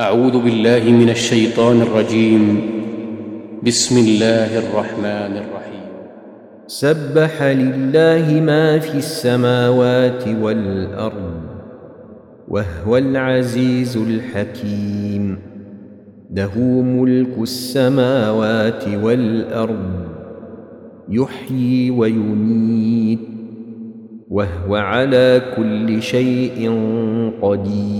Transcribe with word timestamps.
أعوذ 0.00 0.44
بالله 0.44 0.90
من 0.90 1.10
الشيطان 1.10 1.82
الرجيم. 1.82 2.60
بسم 3.62 3.98
الله 3.98 4.58
الرحمن 4.58 5.32
الرحيم. 5.36 5.88
سبح 6.66 7.42
لله 7.42 8.40
ما 8.40 8.78
في 8.78 8.98
السماوات 8.98 10.28
والأرض 10.40 11.40
وهو 12.48 12.96
العزيز 12.96 13.96
الحكيم. 13.96 15.38
له 16.32 16.58
ملك 16.82 17.38
السماوات 17.38 18.84
والأرض 19.02 19.92
يحيي 21.08 21.90
ويميت 21.90 23.20
وهو 24.30 24.76
على 24.76 25.42
كل 25.56 26.02
شيء 26.02 26.56
قدير. 27.42 27.99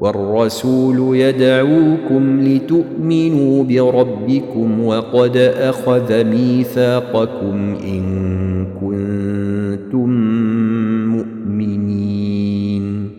والرسول 0.00 1.16
يدعوكم 1.16 2.40
لتؤمنوا 2.40 3.64
بربكم 3.64 4.84
وقد 4.84 5.36
أخذ 5.36 6.24
ميثاقكم 6.24 7.76
إن 7.84 8.04
كنتم 8.80 10.10
مؤمنين. 11.06 13.10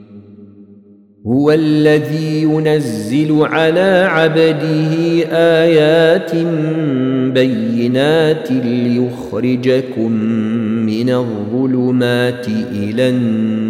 هو 1.28 1.52
الذي 1.52 2.42
ينزل 2.42 3.38
على 3.42 4.08
عبده 4.10 4.94
آيات 5.32 6.36
بينات 7.34 8.52
ليخرجكم 8.52 10.12
من 10.86 11.10
الظلمات 11.10 12.48
إلى 12.72 13.10
النور. 13.10 13.65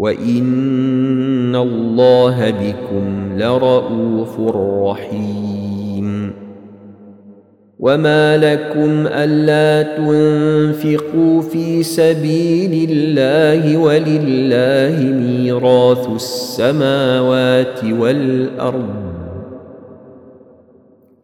وان 0.00 1.56
الله 1.56 2.50
بكم 2.50 3.38
لرءوف 3.38 4.40
رحيم 4.86 6.32
وما 7.78 8.36
لكم 8.36 9.06
الا 9.06 9.82
تنفقوا 9.96 11.42
في 11.42 11.82
سبيل 11.82 12.90
الله 12.90 13.76
ولله 13.76 14.96
ميراث 15.02 16.08
السماوات 16.08 17.84
والارض 17.84 19.09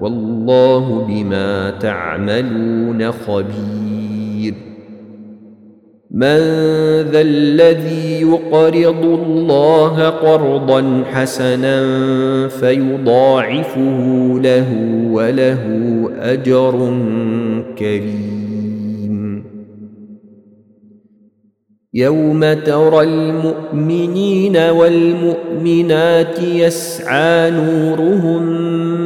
والله 0.00 1.04
بما 1.08 1.70
تعملون 1.70 3.12
خبير. 3.12 4.54
من 6.10 6.38
ذا 7.10 7.20
الذي 7.20 8.20
يقرض 8.20 9.04
الله 9.04 10.08
قرضا 10.08 11.02
حسنا 11.12 11.78
فيضاعفه 12.48 14.04
له 14.42 14.74
وله 15.10 15.64
أجر 16.18 16.98
كريم. 17.78 18.36
يوم 21.94 22.52
ترى 22.52 23.02
المؤمنين 23.02 24.56
والمؤمنات 24.56 26.42
يسعى 26.42 27.50
نورهم 27.50 29.05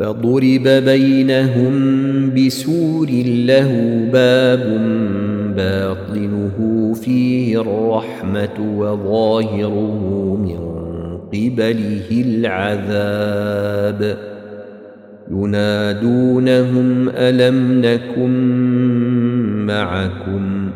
فضرب 0.00 0.68
بينهم 0.68 1.74
بسور 2.34 3.10
له 3.26 3.70
باب 4.12 4.64
باطنه 5.56 6.92
فيه 6.94 7.60
الرحمة 7.60 8.76
وظاهره 8.78 10.36
من 10.42 10.58
قبله 11.28 12.24
العذاب. 12.26 14.16
ينادونهم 15.30 17.08
ألم 17.08 17.80
نكن 17.80 18.30
معكم؟ 19.66 20.70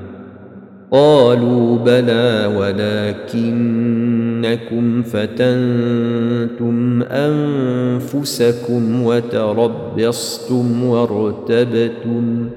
قالوا 0.91 1.79
بلى 1.79 2.57
ولكنكم 4.41 5.03
فتنتم 5.03 7.03
انفسكم 7.03 9.05
وتربصتم 9.05 10.85
وارتبتم 10.85 12.49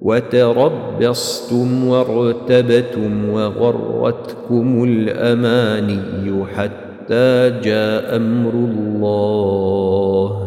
وتربصتم 0.00 1.88
وارتبتم 1.88 3.28
وغرتكم 3.30 4.84
الاماني 4.84 6.44
حتى 6.56 7.50
جاء 7.64 8.16
أمر 8.16 8.52
الله 8.52 10.46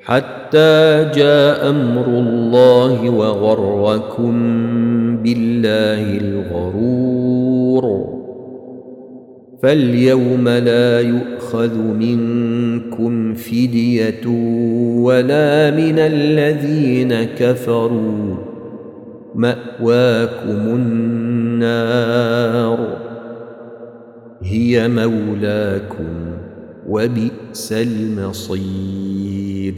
حتى 0.00 1.04
جاء 1.14 1.70
أمر 1.70 2.06
الله 2.06 3.10
وغركم 3.10 4.34
بالله 5.22 6.18
الغرور 6.18 7.23
فاليوم 9.62 10.48
لا 10.48 11.00
يؤخذ 11.00 11.78
منكم 11.78 13.34
فدية 13.34 14.26
ولا 14.96 15.70
من 15.70 15.98
الذين 15.98 17.24
كفروا. 17.24 18.34
مأواكم 19.34 20.76
النار. 21.56 22.96
هي 24.42 24.88
مولاكم 24.88 26.04
وبئس 26.88 27.72
المصير. 27.72 29.74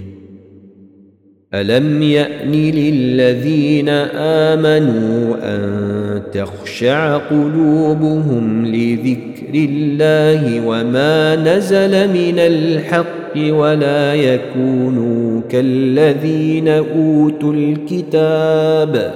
ألم 1.54 2.02
يأن 2.02 2.52
للذين 2.52 3.88
آمنوا 4.18 5.36
أن 5.42 5.85
تخشع 6.32 7.16
قلوبهم 7.16 8.66
لذكر 8.66 9.54
الله 9.54 10.66
وما 10.66 11.36
نزل 11.36 12.08
من 12.08 12.38
الحق 12.38 13.36
ولا 13.36 14.14
يكونوا 14.14 15.40
كالذين 15.48 16.68
أوتوا 16.68 17.52
الكتاب 17.52 19.14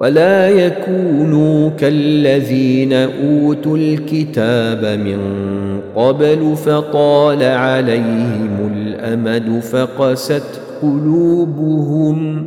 ولا 0.00 0.48
يكونوا 0.48 1.70
كالذين 1.70 2.92
أوتوا 2.92 3.76
الكتاب 3.76 4.84
من 4.84 5.18
قبل 5.96 6.56
فطال 6.56 7.42
عليهم 7.42 8.72
الأمد 8.76 9.60
فقست 9.60 10.60
قلوبهم 10.82 12.46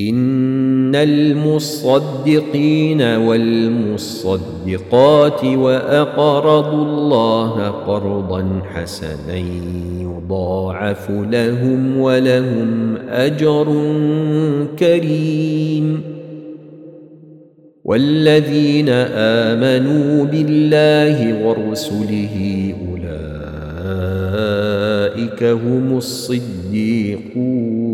إن 0.00 0.94
المصدقين 0.94 3.02
والمصدقات 3.02 4.64
وأقرضوا 5.44 6.84
الله 6.84 7.68
قرضا 7.68 8.62
حسنا 8.74 9.36
يضاعف 10.00 11.10
لهم 11.10 11.98
ولهم 11.98 12.96
أجر 13.08 13.66
كريم. 14.78 16.00
والذين 17.84 18.88
آمنوا 19.14 20.24
بالله 20.24 21.46
ورسله 21.46 22.74
أولئك 22.90 23.14
هم 25.42 25.96
الصديقون. 25.96 27.93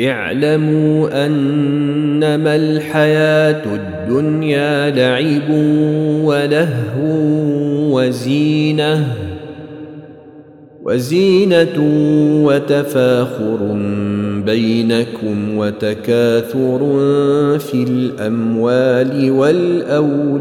اعلموا 0.00 1.26
أنما 1.26 2.56
الحياة 2.56 3.62
الدنيا 3.74 4.90
لعب 4.90 5.50
ولهو 6.24 7.08
وزينة 7.98 9.06
وزينة 10.82 11.78
وتفاخر 12.44 13.58
بينكم 14.46 15.56
وتكاثر 15.56 16.78
في 17.58 17.82
الأموال 17.82 19.30
والأولاد. 19.30 20.38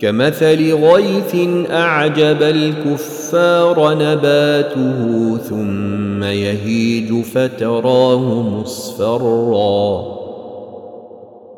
كمثل 0.00 0.74
غيث 0.74 1.36
أعجب 1.70 2.42
الكفار 2.42 3.94
نباته 3.94 5.36
ثم 5.36 6.22
يهيج 6.22 7.24
فتراه 7.24 8.42
مصفرا. 8.42 10.18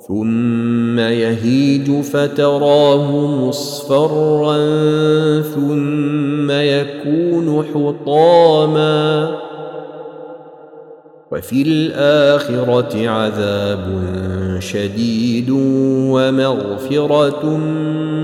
ثم 0.09 0.99
يهيج 0.99 2.00
فتراه 2.00 3.26
مصفرا 3.26 4.56
ثم 5.40 6.50
يكون 6.50 7.64
حطاما. 7.75 9.30
وفي 11.32 11.62
الآخرة 11.62 13.09
عذاب 13.09 14.02
شديد 14.59 15.50
ومغفرة 16.11 17.59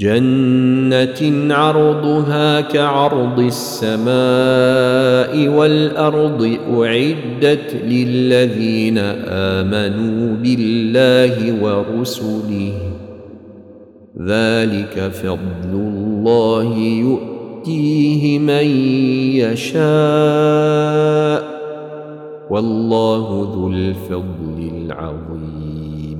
جنة 0.00 1.54
عرضها 1.54 2.60
كعرض 2.60 3.38
السماء 3.38 5.48
والأرض 5.48 6.56
أعدت 6.74 7.76
للذين 7.86 8.98
آمنوا 9.28 10.36
بالله 10.36 11.62
ورسله. 11.62 12.72
ذلك 14.26 15.10
فضل 15.12 15.72
الله 15.72 16.78
يؤتيه 16.78 18.38
من 18.38 18.66
يشاء. 19.36 19.80
والله 22.50 23.52
ذو 23.54 23.68
الفضل 23.68 24.70
العظيم. 24.76 26.19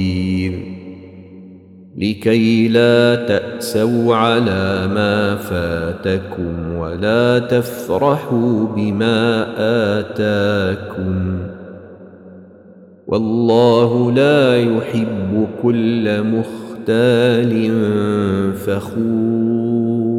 لكي 2.01 2.67
لا 2.67 3.15
تأسوا 3.15 4.15
على 4.15 4.87
ما 4.87 5.35
فاتكم 5.35 6.77
ولا 6.77 7.39
تفرحوا 7.39 8.67
بما 8.67 9.47
آتاكم. 9.99 11.39
والله 13.07 14.11
لا 14.11 14.57
يحب 14.57 15.47
كل 15.63 16.23
مختال 16.23 17.71
فخور. 18.55 20.11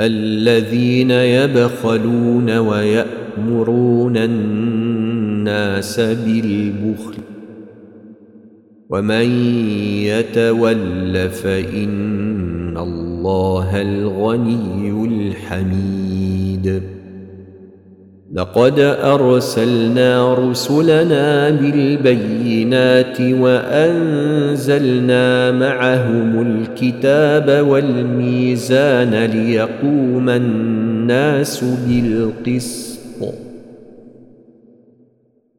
الذين 0.00 1.10
يبخلون 1.10 2.58
ويأمرون 2.58 4.16
الناس 4.16 6.00
بالبخل 6.00 7.35
ومن 8.90 9.26
يتول 10.02 11.30
فإن 11.30 12.76
الله 12.78 13.82
الغني 13.82 15.04
الحميد. 15.04 16.82
لقد 18.32 18.78
أرسلنا 19.02 20.34
رسلنا 20.34 21.50
بالبينات 21.50 23.20
وأنزلنا 23.20 24.80
معهم 25.50 26.42
الكتاب 26.42 27.66
والميزان 27.66 29.24
ليقوم 29.24 30.28
الناس 30.28 31.64
بالقسط. 31.64 32.95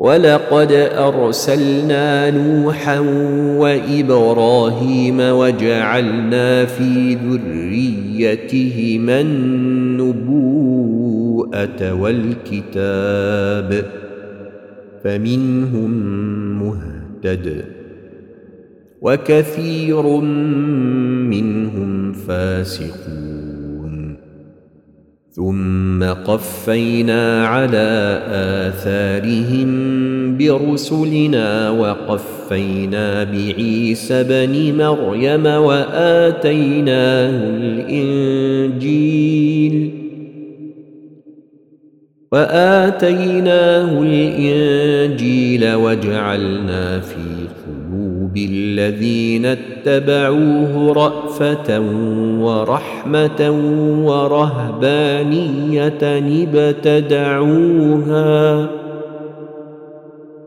ولقد 0.00 0.72
أرسلنا 0.96 2.30
نوحا 2.30 2.98
وإبراهيم 3.58 5.20
وجعلنا 5.20 6.64
في 6.64 7.14
ذريتهما 7.14 9.20
النبوءة 9.20 10.32
والكتاب 11.92 13.84
فمنهم 15.04 15.90
مهتد 16.62 17.64
وكثير 19.02 20.02
منهم 21.30 22.12
فاسقون 22.12 23.49
ثم 25.40 26.04
قفينا 26.04 27.46
على 27.46 28.20
آثارهم 28.68 29.70
برسلنا 30.36 31.70
وقفينا 31.70 33.24
بعيسى 33.24 34.22
بن 34.22 34.78
مريم 34.78 35.46
وآتيناه 35.46 37.30
الإنجيل 38.50 39.10
وآتيناه 42.32 44.02
الإنجيل 44.02 45.74
وجعلنا 45.74 47.00
في 47.00 47.29
قلوب 48.30 48.50
الذين 48.50 49.46
اتبعوه 49.46 50.92
رأفة 50.92 51.80
ورحمة 52.40 53.50
ورهبانية 54.04 55.98
ابتدعوها 56.92 58.66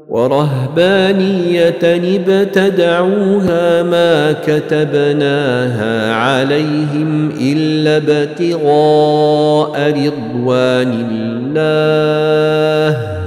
ورهبانية 0.09 1.79
ابتدعوها 1.83 3.83
ما 3.83 4.31
كتبناها 4.31 6.13
عليهم 6.13 7.29
إلا 7.41 7.97
ابتغاء 7.97 9.89
رضوان 9.89 11.07
الله 11.11 13.22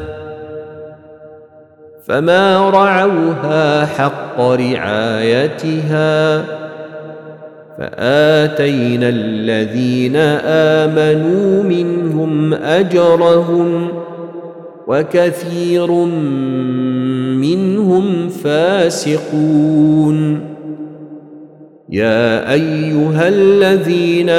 فما 2.06 2.70
رعوها 2.70 3.86
حق 3.86 4.40
رعايتها 4.40 6.44
فاتينا 7.78 9.08
الذين 9.08 10.16
امنوا 10.86 11.62
منهم 11.62 12.54
اجرهم 12.54 13.88
وكثير 14.86 15.90
منهم 17.40 18.28
فاسقون 18.28 20.40
يا 21.90 22.52
ايها 22.52 23.28
الذين 23.28 24.30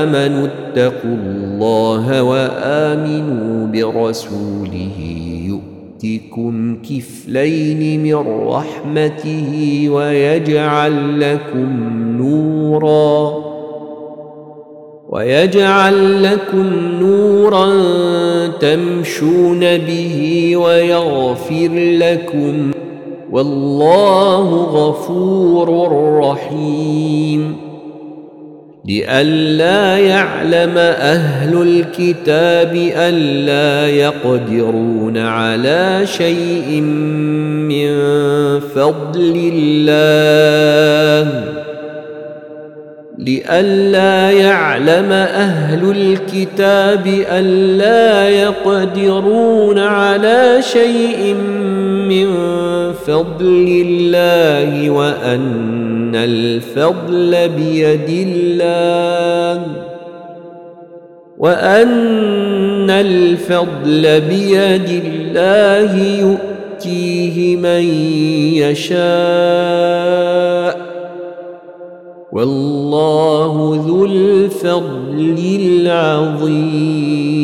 امنوا 0.00 0.46
اتقوا 0.46 1.16
الله 1.16 2.22
وامنوا 2.22 3.66
برسوله 3.66 5.25
يؤتكم 6.04 6.82
كفلين 6.82 8.02
من 8.02 8.48
رحمته 8.48 9.84
ويجعل 9.90 11.20
لكم 11.20 11.68
نورا 12.18 13.34
ويجعل 15.08 16.22
لكم 16.22 16.66
نورا 17.00 17.66
تمشون 18.46 19.60
به 19.60 20.52
ويغفر 20.56 21.70
لكم. 21.74 22.70
والله 23.30 24.54
غفور 24.54 25.88
رحيم. 26.18 27.65
لئلا 28.88 29.98
يعلم 29.98 30.78
أهل 30.78 31.62
الكتاب 31.62 32.90
الا 32.96 33.88
يقدرون 33.88 35.18
على 35.18 36.00
شيء 36.04 36.80
من 36.80 37.90
فضل 38.60 39.50
الله. 39.54 41.44
لئلا 43.18 44.30
يعلم 44.30 45.12
أهل 45.12 45.90
الكتاب 45.90 47.06
الا 47.30 48.28
يقدرون 48.28 49.78
على 49.78 50.58
شيء 50.60 51.34
من 52.08 52.28
فضل 53.06 53.84
الله 53.86 54.90
وأن 54.90 55.95
ان 56.16 56.22
الفضل 56.22 57.48
بيد 57.48 58.26
الله 58.28 59.62
وأن 61.38 62.90
الفضل 62.90 64.20
بيد 64.20 65.04
الله 65.04 65.96
يؤتيه 66.20 67.56
من 67.56 67.84
يشاء 68.56 68.96
والله 72.32 73.84
ذو 73.86 74.04
الفضل 74.04 75.36
العظيم. 75.60 77.35